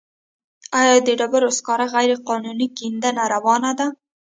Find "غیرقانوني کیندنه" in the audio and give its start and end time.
1.93-3.23